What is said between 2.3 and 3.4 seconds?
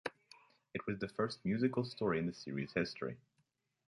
series' history.